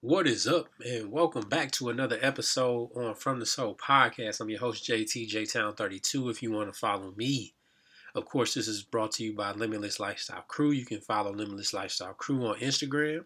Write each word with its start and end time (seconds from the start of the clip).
What 0.00 0.28
is 0.28 0.46
up, 0.46 0.68
and 0.86 1.10
welcome 1.10 1.48
back 1.48 1.72
to 1.72 1.88
another 1.88 2.20
episode 2.22 2.90
on 2.94 3.16
From 3.16 3.40
the 3.40 3.46
Sole 3.46 3.74
podcast. 3.74 4.40
I'm 4.40 4.48
your 4.48 4.60
host, 4.60 4.88
JT, 4.88 5.26
J 5.26 5.44
Town 5.44 5.74
32. 5.74 6.28
If 6.28 6.40
you 6.40 6.52
want 6.52 6.72
to 6.72 6.78
follow 6.78 7.12
me, 7.16 7.54
of 8.14 8.24
course, 8.24 8.54
this 8.54 8.68
is 8.68 8.84
brought 8.84 9.10
to 9.12 9.24
you 9.24 9.34
by 9.34 9.50
Limitless 9.50 9.98
Lifestyle 9.98 10.44
Crew. 10.46 10.70
You 10.70 10.84
can 10.84 11.00
follow 11.00 11.32
Limitless 11.32 11.74
Lifestyle 11.74 12.14
Crew 12.14 12.46
on 12.46 12.60
Instagram. 12.60 13.24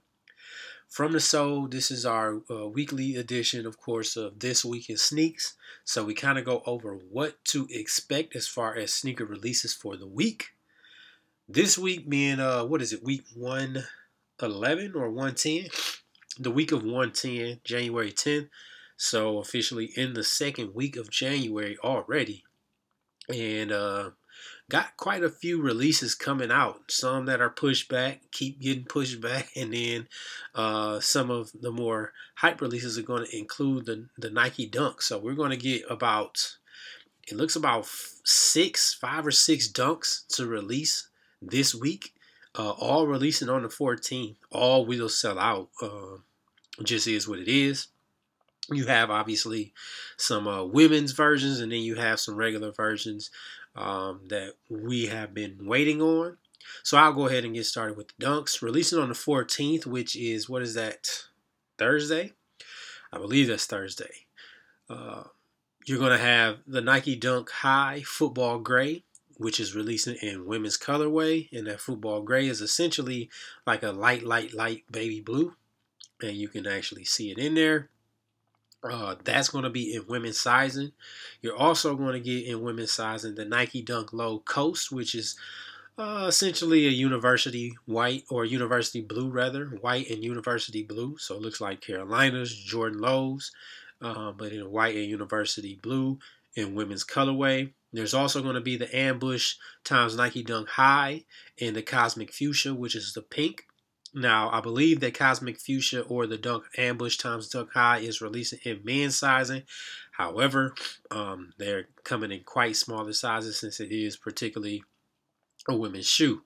From 0.89 1.13
the 1.13 1.21
Sole, 1.21 1.69
this 1.69 1.91
is 1.91 2.07
our 2.07 2.41
uh, 2.51 2.67
weekly 2.69 3.17
edition, 3.17 3.67
of 3.67 3.77
course, 3.77 4.17
of 4.17 4.39
This 4.39 4.65
Week 4.65 4.89
in 4.89 4.97
Sneaks. 4.97 5.57
So 5.85 6.03
we 6.03 6.15
kind 6.15 6.39
of 6.39 6.47
go 6.47 6.63
over 6.65 6.95
what 6.95 7.45
to 7.49 7.67
expect 7.69 8.35
as 8.35 8.49
far 8.49 8.75
as 8.75 8.95
sneaker 8.95 9.27
releases 9.27 9.75
for 9.75 9.99
the 9.99 10.07
week. 10.07 10.53
This 11.47 11.77
week 11.77 12.09
being, 12.09 12.41
uh, 12.41 12.65
what 12.65 12.81
is 12.81 12.95
it, 12.95 13.05
week 13.05 13.25
111 13.37 14.95
or 14.95 15.11
110? 15.11 15.69
The 16.39 16.51
week 16.51 16.73
of 16.73 16.83
110, 16.83 17.61
January 17.65 18.13
10th. 18.13 18.49
So 18.97 19.39
officially 19.39 19.91
in 19.97 20.15
the 20.15 20.25
second 20.25 20.75
week 20.75 20.97
of 20.97 21.11
January 21.11 21.77
already. 21.83 22.45
And 23.29 23.73
uh 23.73 24.11
got 24.73 24.97
quite 24.97 25.23
a 25.23 25.29
few 25.29 25.61
releases 25.61 26.15
coming 26.15 26.51
out. 26.51 26.91
Some 26.91 27.27
that 27.27 27.43
are 27.43 27.51
pushed 27.51 27.91
back, 27.91 28.23
keep 28.31 28.61
getting 28.61 28.85
pushed 28.85 29.21
back, 29.29 29.51
and 29.55 29.73
then 29.73 30.09
uh, 30.55 30.99
some 31.01 31.31
of 31.31 31.53
the 31.53 31.71
more 31.71 32.13
hype 32.37 32.61
releases 32.61 32.99
are 32.99 33.03
going 33.03 33.27
to 33.27 33.37
include 33.37 33.87
the 33.87 34.09
the 34.17 34.31
Nike 34.31 34.67
Dunk. 34.67 35.03
So 35.03 35.19
we're 35.19 35.35
going 35.35 35.51
to 35.51 35.57
get 35.57 35.83
about 35.91 36.57
it 37.29 37.37
looks 37.37 37.55
about 37.55 37.87
six, 38.25 38.95
five 38.95 39.27
or 39.27 39.31
six 39.31 39.71
dunks 39.71 40.27
to 40.37 40.47
release 40.47 41.09
this 41.41 41.75
week. 41.75 42.15
Uh, 42.57 42.71
all 42.71 43.07
releasing 43.07 43.49
on 43.49 43.63
the 43.63 43.69
14th. 43.69 44.37
All 44.51 44.85
will 44.85 45.09
sell 45.09 45.39
out. 45.39 45.71
Uh, 45.81 46.19
just 46.83 47.07
is 47.07 47.27
what 47.29 47.39
it 47.39 47.49
is. 47.49 47.89
You 48.71 48.87
have 48.87 49.11
obviously 49.11 49.73
some 50.17 50.47
uh, 50.47 50.65
women's 50.65 51.13
versions, 51.13 51.61
and 51.61 51.73
then 51.73 51.81
you 51.81 51.97
have 51.97 52.21
some 52.21 52.37
regular 52.37 52.71
versions 52.73 53.31
um, 53.75 54.21
that 54.29 54.55
we 54.69 55.07
have 55.07 55.35
been 55.35 55.67
waiting 55.67 56.01
on. 56.01 56.37
So 56.83 56.97
I'll 56.97 57.13
go 57.13 57.27
ahead 57.27 57.45
and 57.45 57.55
get 57.55 57.67
started 57.67 57.97
with 57.97 58.09
the 58.09 58.25
dunks. 58.25 58.63
Releasing 58.63 58.99
on 58.99 59.09
the 59.09 59.15
14th, 59.15 59.87
which 59.87 60.15
is 60.15 60.49
what 60.49 60.63
is 60.63 60.75
that? 60.75 61.25
Thursday? 61.79 62.33
I 63.13 63.19
believe 63.19 63.49
that's 63.49 63.67
Thursday. 63.67 64.27
Uh, 64.89 65.25
you're 65.87 65.99
going 65.99 66.13
to 66.13 66.19
have 66.19 66.59
the 66.67 66.81
Nike 66.81 67.17
Dunk 67.17 67.51
High 67.51 68.03
Football 68.07 68.61
Gray, 68.61 69.05
which 69.43 69.61
is 69.61 69.75
releasing 69.75 70.17
in 70.17 70.47
women's 70.47 70.79
colorway. 70.79 71.49
And 71.53 71.67
that 71.67 71.81
football 71.81 72.23
gray 72.23 72.49
is 72.49 72.61
essentially 72.61 73.31
like 73.67 73.83
a 73.83 73.93
light, 73.93 74.23
light, 74.23 74.55
light 74.55 74.85
baby 74.91 75.21
blue 75.21 75.55
and 76.23 76.37
you 76.37 76.49
can 76.49 76.67
actually 76.67 77.05
see 77.05 77.31
it 77.31 77.39
in 77.39 77.55
there. 77.55 77.89
Uh, 78.83 79.15
that's 79.23 79.49
going 79.49 79.65
to 79.65 79.71
be 79.71 79.95
in 79.95 80.07
women's 80.09 80.41
sizing. 80.41 80.93
You're 81.41 81.57
also 81.57 81.95
going 81.95 82.15
to 82.15 82.21
get 82.21 82.47
in 82.47 82.63
women's 82.63 82.91
sizing 82.91 83.35
the 83.35 83.45
Nike 83.45 83.81
Dunk 83.81 84.13
Low 84.13 84.41
Coast, 84.41 84.91
which 84.91 85.15
is 85.15 85.37
uh, 85.97 86.25
essentially 86.29 86.87
a 86.87 86.91
university 86.91 87.77
white 87.87 88.25
or 88.29 88.45
university 88.45 89.01
blue, 89.01 89.31
rather 89.31 89.67
white 89.67 90.11
and 90.11 90.25
university 90.25 90.83
blue. 90.83 91.17
So 91.19 91.37
it 91.37 91.43
looks 91.43 91.61
like 91.61 91.81
Carolinas, 91.81 92.53
Jordan 92.57 93.01
Lows, 93.01 93.53
uh, 94.01 94.33
but 94.33 94.53
in 94.53 94.71
white 94.71 94.97
and 94.97 95.07
university 95.07 95.79
blue 95.81 96.19
in 96.57 96.75
women's 96.75 97.05
colorway. 97.05 97.73
There's 97.93 98.15
also 98.15 98.43
going 98.43 98.55
to 98.55 98.61
be 98.61 98.77
the 98.77 98.95
Ambush 98.97 99.57
times 99.85 100.17
Nike 100.17 100.43
Dunk 100.43 100.69
High 100.69 101.25
in 101.59 101.75
the 101.75 101.83
Cosmic 101.83 102.33
Fuchsia, 102.33 102.75
which 102.75 102.97
is 102.97 103.13
the 103.13 103.23
pink. 103.23 103.67
Now, 104.15 104.51
I 104.51 104.61
believe 104.61 105.01
that 105.01 105.19
Cosmic 105.19 105.59
Fuchsia 105.59 106.03
or 106.03 106.27
the 106.27 106.39
Dunk 106.39 106.65
Ambush 106.77 107.17
times 107.17 107.49
Dunk 107.49 107.73
High 107.73 107.99
is 107.99 108.21
releasing 108.21 108.61
in 108.65 108.81
men's 108.85 109.19
sizing. 109.19 109.63
However, 110.13 110.75
um, 111.11 111.53
they're 111.59 111.89
coming 112.05 112.31
in 112.31 112.45
quite 112.45 112.77
smaller 112.77 113.13
sizes 113.13 113.59
since 113.59 113.81
it 113.81 113.91
is 113.91 114.17
particularly 114.17 114.85
a 115.69 115.77
women's 115.77 116.09
shoe. 116.09 116.43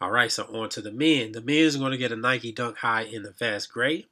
All 0.00 0.10
right, 0.10 0.30
so 0.32 0.44
on 0.44 0.68
to 0.70 0.80
the 0.80 0.92
men. 0.92 1.32
The 1.32 1.40
men 1.40 1.56
is 1.56 1.76
going 1.76 1.92
to 1.92 1.98
get 1.98 2.12
a 2.12 2.16
Nike 2.16 2.52
Dunk 2.52 2.78
High 2.78 3.02
in 3.02 3.22
the 3.22 3.32
Fast 3.32 3.72
Gray. 3.72 4.06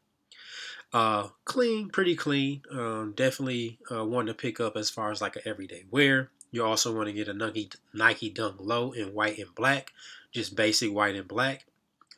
Uh, 0.92 1.28
clean, 1.44 1.88
pretty 1.90 2.16
clean. 2.16 2.62
Um, 2.70 3.12
definitely 3.16 3.78
uh, 3.90 4.04
one 4.04 4.26
to 4.26 4.34
pick 4.34 4.60
up 4.60 4.76
as 4.76 4.90
far 4.90 5.10
as 5.10 5.20
like 5.20 5.36
an 5.36 5.42
everyday 5.44 5.84
wear. 5.90 6.30
You 6.50 6.64
also 6.64 6.94
want 6.94 7.06
to 7.08 7.12
get 7.12 7.28
a 7.28 7.34
Nike 7.34 7.70
Nike 7.92 8.30
Dunk 8.30 8.56
Low 8.58 8.92
in 8.92 9.14
white 9.14 9.38
and 9.38 9.54
black, 9.54 9.92
just 10.32 10.56
basic 10.56 10.92
white 10.92 11.14
and 11.14 11.28
black. 11.28 11.64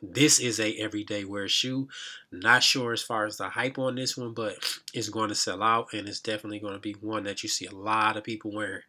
This 0.05 0.37
is 0.37 0.59
a 0.59 0.73
everyday 0.73 1.23
wear 1.23 1.47
shoe. 1.47 1.87
Not 2.29 2.61
sure 2.61 2.91
as 2.91 3.01
far 3.01 3.25
as 3.25 3.37
the 3.37 3.47
hype 3.49 3.79
on 3.79 3.95
this 3.95 4.17
one, 4.17 4.33
but 4.33 4.55
it's 4.93 5.07
going 5.07 5.29
to 5.29 5.35
sell 5.35 5.63
out, 5.63 5.93
and 5.93 6.09
it's 6.09 6.19
definitely 6.19 6.59
going 6.59 6.73
to 6.73 6.79
be 6.79 6.91
one 6.99 7.23
that 7.23 7.41
you 7.41 7.47
see 7.47 7.65
a 7.67 7.71
lot 7.71 8.17
of 8.17 8.25
people 8.25 8.51
wearing. 8.51 8.81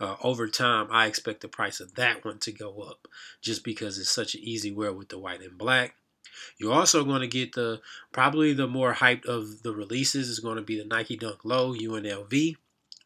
Uh, 0.00 0.16
over 0.22 0.48
time, 0.48 0.88
I 0.90 1.08
expect 1.08 1.42
the 1.42 1.48
price 1.48 1.78
of 1.78 1.94
that 1.96 2.24
one 2.24 2.38
to 2.38 2.52
go 2.52 2.80
up, 2.80 3.06
just 3.42 3.64
because 3.64 3.98
it's 3.98 4.08
such 4.08 4.34
an 4.34 4.40
easy 4.42 4.70
wear 4.70 4.94
with 4.94 5.10
the 5.10 5.18
white 5.18 5.42
and 5.42 5.58
black. 5.58 5.96
You're 6.56 6.72
also 6.72 7.04
going 7.04 7.20
to 7.20 7.28
get 7.28 7.52
the 7.52 7.82
probably 8.10 8.54
the 8.54 8.66
more 8.66 8.94
hyped 8.94 9.26
of 9.26 9.62
the 9.62 9.74
releases 9.74 10.30
is 10.30 10.40
going 10.40 10.56
to 10.56 10.62
be 10.62 10.78
the 10.78 10.86
Nike 10.86 11.16
Dunk 11.16 11.44
Low 11.44 11.74
UNLV 11.74 12.56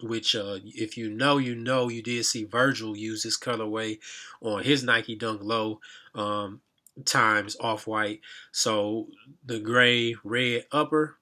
which 0.03 0.35
uh, 0.35 0.59
if 0.65 0.97
you 0.97 1.11
know 1.11 1.39
you 1.39 1.55
know 1.55 1.89
you 1.89 2.03
did 2.03 2.25
see 2.25 2.45
Virgil 2.45 2.97
use 2.97 3.23
this 3.23 3.39
colorway 3.39 3.99
on 4.41 4.63
his 4.63 4.83
Nike 4.83 5.17
Dunk 5.17 5.41
Low 5.43 5.81
um, 6.15 6.61
times 7.05 7.57
off 7.61 7.87
white. 7.87 8.21
So 8.53 9.09
the 9.45 9.59
gray 9.59 10.17
red 10.25 10.67
upper 10.73 11.17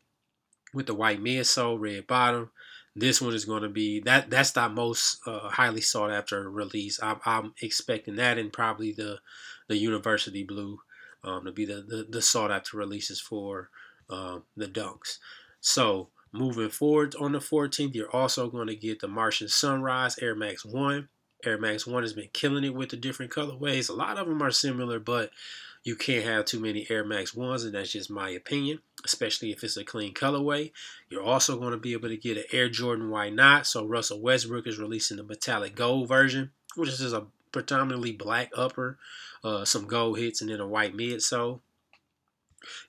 with 0.73 0.87
the 0.87 0.95
white 0.95 1.23
midsole, 1.23 1.81
red 1.81 2.07
bottom. 2.07 2.51
This 2.97 3.21
one 3.21 3.35
is 3.35 3.45
going 3.45 3.62
to 3.62 3.69
be 3.69 4.01
that. 4.01 4.31
That's 4.31 4.53
the 4.53 4.69
most 4.69 5.21
uh, 5.27 5.49
highly 5.49 5.81
sought 5.81 6.12
after 6.12 6.49
release. 6.49 7.01
I'm, 7.03 7.21
I'm, 7.25 7.55
expecting 7.61 8.17
that, 8.17 8.39
and 8.39 8.53
probably 8.53 8.93
the 8.93 9.19
the 9.67 9.77
university 9.77 10.45
blue 10.45 10.79
um, 11.25 11.45
to 11.45 11.53
be 11.53 11.65
the, 11.65 11.83
the, 11.83 12.06
the 12.09 12.23
sought 12.23 12.53
after 12.53 12.77
releases 12.77 13.21
for 13.21 13.71
um, 14.11 14.45
the 14.56 14.69
dunks. 14.69 15.19
So 15.61 16.11
moving 16.34 16.69
forward 16.69 17.15
on 17.21 17.33
the 17.33 17.39
14th, 17.39 17.95
you're 17.95 18.15
also 18.15 18.49
going 18.49 18.67
to 18.67 18.75
get 18.75 19.00
the 19.00 19.09
Martian 19.09 19.49
Sunrise 19.49 20.19
Air 20.21 20.34
Max 20.34 20.65
One. 20.65 21.09
Air 21.45 21.59
Max 21.59 21.87
1 21.87 22.03
has 22.03 22.12
been 22.12 22.28
killing 22.33 22.65
it 22.65 22.75
with 22.75 22.89
the 22.89 22.97
different 22.97 23.31
colorways. 23.31 23.89
A 23.89 23.93
lot 23.93 24.19
of 24.19 24.27
them 24.27 24.43
are 24.43 24.50
similar, 24.50 24.99
but 24.99 25.31
you 25.84 25.94
can't 25.94 26.25
have 26.25 26.47
too 26.47 26.59
many 26.59 26.87
Air 26.91 27.05
Max 27.05 27.33
1s, 27.33 27.65
and 27.65 27.75
that's 27.75 27.93
just 27.93 28.11
my 28.11 28.31
opinion, 28.31 28.81
especially 29.05 29.53
if 29.53 29.62
it's 29.62 29.77
a 29.77 29.84
clean 29.84 30.15
colorway. 30.15 30.73
You're 31.09 31.23
also 31.23 31.59
going 31.59 31.73
to 31.73 31.78
be 31.78 31.93
able 31.93 32.09
to 32.09 32.17
get 32.17 32.39
an 32.39 32.44
Air 32.50 32.69
Jordan 32.69 33.11
Why 33.11 33.28
Not. 33.28 33.67
So 33.67 33.87
Russell 33.87 34.21
Westbrook 34.21 34.67
is 34.67 34.78
releasing 34.78 35.19
the 35.19 35.23
metallic 35.23 35.77
gold 35.77 36.09
version, 36.09 36.50
which 36.75 36.89
is 36.89 37.12
a 37.12 37.27
predominantly 37.53 38.12
black 38.12 38.50
upper, 38.56 38.99
uh, 39.44 39.65
some 39.65 39.87
gold 39.87 40.19
hits, 40.19 40.41
and 40.41 40.50
then 40.50 40.61
a 40.61 40.67
white 40.67 40.97
midsole. 40.97 41.61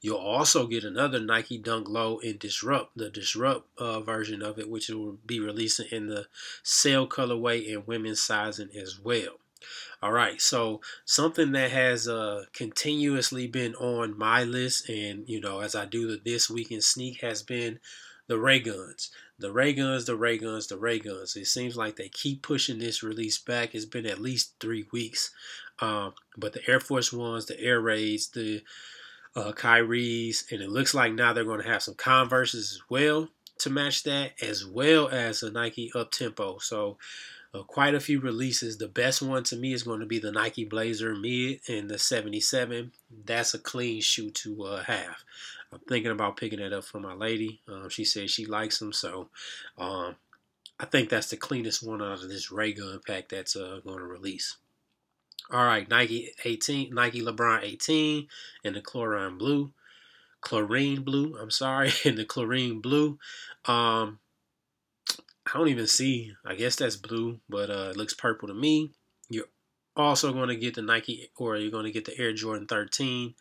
You'll 0.01 0.17
also 0.17 0.67
get 0.67 0.83
another 0.83 1.19
Nike 1.19 1.57
Dunk 1.57 1.87
Low 1.89 2.19
in 2.19 2.37
Disrupt, 2.37 2.97
the 2.97 3.09
Disrupt 3.09 3.67
uh, 3.77 4.01
version 4.01 4.41
of 4.41 4.59
it, 4.59 4.69
which 4.69 4.89
will 4.89 5.17
be 5.25 5.39
releasing 5.39 5.87
in 5.91 6.07
the 6.07 6.27
sail 6.63 7.07
colorway 7.07 7.73
and 7.73 7.87
women's 7.87 8.21
sizing 8.21 8.69
as 8.75 8.99
well. 8.99 9.39
All 10.01 10.11
right, 10.11 10.39
so 10.39 10.81
something 11.05 11.51
that 11.53 11.71
has 11.71 12.07
uh, 12.07 12.45
continuously 12.53 13.47
been 13.47 13.73
on 13.75 14.17
my 14.17 14.43
list, 14.43 14.89
and 14.89 15.27
you 15.27 15.41
know, 15.41 15.61
as 15.61 15.73
I 15.75 15.85
do 15.85 16.07
the 16.07 16.21
this 16.23 16.49
week 16.49 16.71
in 16.71 16.81
sneak, 16.81 17.21
has 17.21 17.41
been 17.41 17.79
the 18.27 18.37
ray 18.37 18.59
guns, 18.59 19.09
the 19.39 19.51
ray 19.51 19.73
guns, 19.73 20.05
the 20.05 20.15
ray 20.15 20.37
guns, 20.37 20.67
the 20.67 20.77
ray 20.77 20.99
guns. 20.99 21.35
It 21.35 21.47
seems 21.47 21.75
like 21.75 21.95
they 21.95 22.09
keep 22.09 22.41
pushing 22.41 22.79
this 22.79 23.03
release 23.03 23.37
back. 23.37 23.73
It's 23.73 23.85
been 23.85 24.05
at 24.05 24.21
least 24.21 24.53
three 24.59 24.85
weeks, 24.91 25.31
um, 25.79 26.13
but 26.37 26.53
the 26.53 26.69
Air 26.69 26.79
Force 26.79 27.11
Ones, 27.11 27.45
the 27.45 27.59
Air 27.59 27.81
Raids, 27.81 28.27
the 28.29 28.61
uh, 29.35 29.51
Kyries, 29.51 30.51
and 30.51 30.61
it 30.61 30.69
looks 30.69 30.93
like 30.93 31.13
now 31.13 31.33
they're 31.33 31.43
going 31.43 31.61
to 31.61 31.67
have 31.67 31.83
some 31.83 31.95
Converses 31.95 32.71
as 32.71 32.81
well 32.89 33.29
to 33.59 33.69
match 33.69 34.03
that, 34.03 34.33
as 34.41 34.65
well 34.65 35.07
as 35.09 35.43
a 35.43 35.51
Nike 35.51 35.91
Up 35.95 36.11
Tempo. 36.11 36.57
So 36.59 36.97
uh, 37.53 37.63
quite 37.63 37.95
a 37.95 37.99
few 37.99 38.19
releases. 38.19 38.77
The 38.77 38.87
best 38.87 39.21
one 39.21 39.43
to 39.45 39.55
me 39.55 39.73
is 39.73 39.83
going 39.83 40.01
to 40.01 40.05
be 40.05 40.19
the 40.19 40.31
Nike 40.31 40.65
Blazer 40.65 41.15
Mid 41.15 41.59
in 41.67 41.87
the 41.87 41.97
77. 41.97 42.91
That's 43.25 43.53
a 43.53 43.59
clean 43.59 44.01
shoe 44.01 44.31
to 44.31 44.63
uh, 44.63 44.83
have. 44.83 45.23
I'm 45.71 45.79
thinking 45.79 46.11
about 46.11 46.37
picking 46.37 46.59
it 46.59 46.73
up 46.73 46.83
for 46.83 46.99
my 46.99 47.13
lady. 47.13 47.61
Um, 47.67 47.89
she 47.89 48.05
says 48.05 48.31
she 48.31 48.45
likes 48.45 48.79
them, 48.79 48.93
so 48.93 49.29
um, 49.77 50.15
I 50.79 50.85
think 50.85 51.09
that's 51.09 51.29
the 51.29 51.37
cleanest 51.37 51.85
one 51.85 52.01
out 52.01 52.23
of 52.23 52.29
this 52.29 52.51
Ray 52.51 52.73
Gun 52.73 52.99
pack 53.05 53.29
that's 53.29 53.55
uh, 53.55 53.79
going 53.83 53.99
to 53.99 54.05
release. 54.05 54.57
All 55.51 55.63
right, 55.63 55.87
Nike 55.89 56.31
18, 56.43 56.93
Nike 56.93 57.21
LeBron 57.21 57.63
18 57.63 58.27
in 58.63 58.73
the 58.73 58.81
chlorine 58.81 59.37
blue, 59.37 59.71
chlorine 60.41 61.03
blue. 61.03 61.37
I'm 61.39 61.51
sorry, 61.51 61.91
in 62.05 62.15
the 62.15 62.25
chlorine 62.25 62.81
blue. 62.81 63.19
Um, 63.65 64.19
I 65.47 65.57
don't 65.57 65.67
even 65.67 65.87
see. 65.87 66.33
I 66.45 66.55
guess 66.55 66.75
that's 66.75 66.95
blue, 66.95 67.39
but 67.47 67.69
uh, 67.69 67.89
it 67.91 67.97
looks 67.97 68.13
purple 68.13 68.47
to 68.47 68.53
me. 68.53 68.91
You're 69.29 69.45
also 69.95 70.33
going 70.33 70.49
to 70.49 70.55
get 70.55 70.73
the 70.73 70.81
Nike, 70.81 71.29
or 71.37 71.57
you're 71.57 71.71
going 71.71 71.85
to 71.85 71.91
get 71.91 72.05
the 72.05 72.17
Air 72.19 72.33
Jordan 72.33 72.67
13 72.67 73.35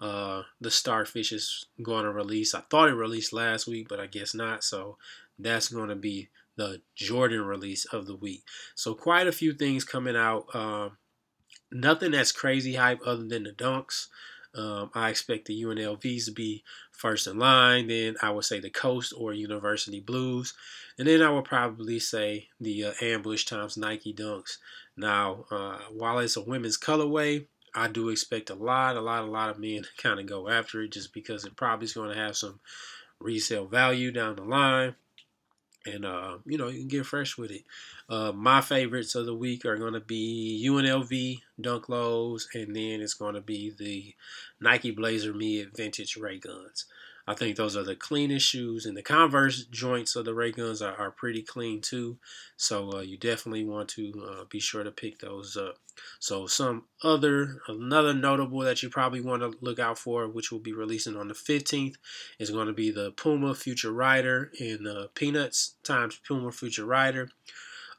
uh, 0.00 0.42
the 0.60 0.70
Starfish 0.70 1.32
is 1.32 1.66
going 1.82 2.04
to 2.04 2.12
release. 2.12 2.54
I 2.54 2.60
thought 2.60 2.88
it 2.88 2.94
released 2.94 3.32
last 3.32 3.66
week, 3.66 3.88
but 3.88 4.00
I 4.00 4.06
guess 4.06 4.34
not. 4.34 4.64
So 4.64 4.98
that's 5.38 5.68
going 5.68 5.88
to 5.88 5.94
be 5.94 6.28
the 6.56 6.82
Jordan 6.94 7.42
release 7.42 7.84
of 7.86 8.06
the 8.06 8.16
week. 8.16 8.44
So 8.74 8.94
quite 8.94 9.26
a 9.26 9.32
few 9.32 9.52
things 9.52 9.84
coming 9.84 10.16
out. 10.16 10.46
Um, 10.54 10.98
nothing 11.74 12.12
that's 12.12 12.32
crazy 12.32 12.74
hype 12.74 13.00
other 13.04 13.24
than 13.24 13.44
the 13.44 13.52
dunks. 13.52 14.06
Um, 14.56 14.90
I 14.94 15.10
expect 15.10 15.46
the 15.46 15.62
UNLVs 15.62 16.26
to 16.26 16.30
be 16.30 16.62
first 16.92 17.26
in 17.26 17.38
line. 17.38 17.88
Then 17.88 18.16
I 18.22 18.30
would 18.30 18.44
say 18.44 18.60
the 18.60 18.70
Coast 18.70 19.12
or 19.16 19.32
University 19.32 20.00
Blues. 20.00 20.54
And 20.96 21.08
then 21.08 21.22
I 21.22 21.30
would 21.30 21.44
probably 21.44 21.98
say 21.98 22.48
the 22.60 22.84
uh, 22.84 22.92
Ambush 23.02 23.44
times 23.44 23.76
Nike 23.76 24.14
Dunks. 24.14 24.58
Now, 24.96 25.44
uh, 25.50 25.78
while 25.90 26.20
it's 26.20 26.36
a 26.36 26.40
women's 26.40 26.78
colorway, 26.78 27.46
I 27.74 27.88
do 27.88 28.08
expect 28.10 28.50
a 28.50 28.54
lot, 28.54 28.96
a 28.96 29.00
lot, 29.00 29.24
a 29.24 29.26
lot 29.26 29.50
of 29.50 29.58
men 29.58 29.82
to 29.82 29.88
kind 30.02 30.20
of 30.20 30.26
go 30.26 30.48
after 30.48 30.82
it 30.82 30.92
just 30.92 31.12
because 31.12 31.44
it 31.44 31.56
probably 31.56 31.86
is 31.86 31.92
going 31.92 32.10
to 32.10 32.16
have 32.16 32.36
some 32.36 32.60
resale 33.18 33.66
value 33.66 34.12
down 34.12 34.36
the 34.36 34.44
line. 34.44 34.94
And, 35.86 36.04
uh, 36.04 36.38
you 36.46 36.56
know, 36.56 36.68
you 36.68 36.78
can 36.78 36.88
get 36.88 37.06
fresh 37.06 37.36
with 37.36 37.50
it. 37.50 37.64
Uh, 38.08 38.32
my 38.32 38.60
favorites 38.62 39.14
of 39.14 39.26
the 39.26 39.34
week 39.34 39.66
are 39.66 39.76
going 39.76 39.92
to 39.92 40.00
be 40.00 40.66
UNLV 40.66 41.40
Dunk 41.60 41.88
Lows, 41.88 42.48
and 42.54 42.74
then 42.74 43.00
it's 43.00 43.14
going 43.14 43.34
to 43.34 43.42
be 43.42 43.70
the 43.76 44.14
Nike 44.60 44.92
Blazer 44.92 45.34
Mid 45.34 45.76
Vintage 45.76 46.16
Ray 46.16 46.38
Guns. 46.38 46.86
I 47.26 47.34
think 47.34 47.56
those 47.56 47.74
are 47.76 47.82
the 47.82 47.96
cleanest 47.96 48.46
shoes, 48.46 48.84
and 48.84 48.96
the 48.96 49.02
Converse 49.02 49.64
joints 49.64 50.14
of 50.14 50.26
the 50.26 50.34
Ray 50.34 50.52
Guns 50.52 50.82
are, 50.82 50.94
are 50.96 51.10
pretty 51.10 51.42
clean 51.42 51.80
too. 51.80 52.18
So 52.56 52.98
uh, 52.98 53.00
you 53.00 53.16
definitely 53.16 53.64
want 53.64 53.88
to 53.90 54.12
uh, 54.28 54.44
be 54.44 54.60
sure 54.60 54.84
to 54.84 54.90
pick 54.90 55.20
those 55.20 55.56
up. 55.56 55.78
So 56.18 56.46
some 56.46 56.84
other 57.02 57.60
another 57.66 58.12
notable 58.12 58.60
that 58.60 58.82
you 58.82 58.90
probably 58.90 59.22
want 59.22 59.42
to 59.42 59.56
look 59.62 59.78
out 59.78 59.98
for, 59.98 60.28
which 60.28 60.52
will 60.52 60.58
be 60.58 60.74
releasing 60.74 61.16
on 61.16 61.28
the 61.28 61.34
15th, 61.34 61.94
is 62.38 62.50
going 62.50 62.66
to 62.66 62.74
be 62.74 62.90
the 62.90 63.12
Puma 63.12 63.54
Future 63.54 63.92
Rider 63.92 64.50
in 64.60 64.86
uh, 64.86 65.06
Peanuts 65.14 65.76
times 65.82 66.20
Puma 66.26 66.52
Future 66.52 66.84
Rider. 66.84 67.30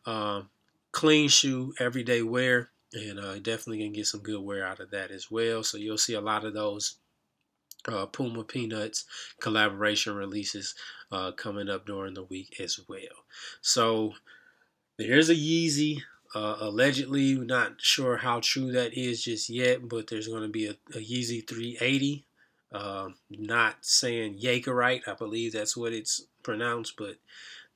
Um, 0.05 0.49
clean 0.91 1.29
shoe, 1.29 1.73
everyday 1.79 2.21
wear, 2.21 2.69
and 2.93 3.19
uh, 3.19 3.39
definitely 3.39 3.79
can 3.79 3.93
get 3.93 4.05
some 4.05 4.21
good 4.21 4.41
wear 4.41 4.65
out 4.65 4.79
of 4.79 4.91
that 4.91 5.09
as 5.09 5.31
well. 5.31 5.63
So 5.63 5.77
you'll 5.77 5.97
see 5.97 6.13
a 6.13 6.21
lot 6.21 6.45
of 6.45 6.53
those 6.53 6.97
uh, 7.87 8.05
Puma 8.07 8.43
Peanuts 8.43 9.05
collaboration 9.39 10.15
releases 10.15 10.75
uh, 11.11 11.31
coming 11.31 11.69
up 11.69 11.85
during 11.85 12.13
the 12.13 12.23
week 12.23 12.59
as 12.59 12.79
well. 12.87 13.25
So 13.61 14.13
there's 14.97 15.29
a 15.29 15.35
Yeezy. 15.35 16.01
Uh, 16.33 16.57
allegedly, 16.59 17.35
not 17.35 17.75
sure 17.79 18.17
how 18.17 18.41
true 18.41 18.69
that 18.73 18.93
is 18.93 19.23
just 19.23 19.49
yet, 19.49 19.87
but 19.87 20.07
there's 20.07 20.27
going 20.27 20.41
to 20.41 20.49
be 20.49 20.65
a, 20.67 20.71
a 20.93 20.99
Yeezy 20.99 21.47
380. 21.47 22.25
Um, 22.73 23.15
not 23.29 23.77
saying 23.81 24.35
Yecoraite, 24.37 25.07
I 25.07 25.13
believe 25.13 25.53
that's 25.53 25.77
what 25.77 25.93
it's 25.93 26.25
pronounced, 26.43 26.95
but 26.97 27.15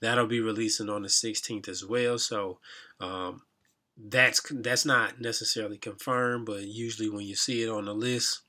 that'll 0.02 0.28
be 0.28 0.42
releasing 0.42 0.90
on 0.90 1.04
the 1.04 1.08
16th 1.08 1.70
as 1.70 1.86
well. 1.86 2.18
So 2.18 2.60
um, 3.00 3.44
that's 3.98 4.42
that's 4.52 4.86
not 4.86 5.22
necessarily 5.22 5.78
confirmed, 5.78 6.46
but 6.46 6.64
usually 6.64 7.10
when 7.10 7.26
you 7.26 7.36
see 7.36 7.64
it 7.64 7.70
on 7.70 7.86
the 7.86 7.94
list, 7.94 8.42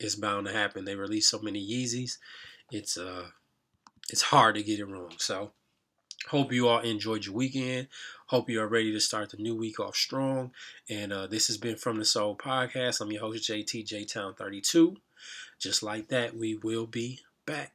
it's 0.00 0.14
bound 0.14 0.46
to 0.46 0.52
happen. 0.52 0.84
They 0.84 0.94
release 0.94 1.28
so 1.28 1.40
many 1.40 1.64
Yeezys, 1.64 2.18
it's 2.70 2.96
uh, 2.96 3.26
it's 4.10 4.22
hard 4.22 4.54
to 4.54 4.62
get 4.62 4.80
it 4.80 4.86
wrong. 4.86 5.12
So, 5.18 5.52
hope 6.28 6.52
you 6.52 6.68
all 6.68 6.80
enjoyed 6.80 7.26
your 7.26 7.34
weekend. 7.34 7.88
Hope 8.26 8.50
you 8.50 8.60
are 8.60 8.68
ready 8.68 8.92
to 8.92 9.00
start 9.00 9.30
the 9.30 9.38
new 9.38 9.56
week 9.56 9.80
off 9.80 9.96
strong. 9.96 10.52
And 10.88 11.12
uh, 11.12 11.26
this 11.26 11.46
has 11.46 11.56
been 11.56 11.76
from 11.76 11.98
the 11.98 12.04
Sole 12.04 12.36
Podcast. 12.36 13.00
I'm 13.00 13.10
your 13.10 13.22
host 13.22 13.48
JT 13.48 13.86
J 13.86 14.04
Town 14.04 14.34
32. 14.34 14.96
Just 15.58 15.82
like 15.82 16.08
that, 16.08 16.36
we 16.36 16.54
will 16.54 16.86
be 16.86 17.20
back. 17.46 17.72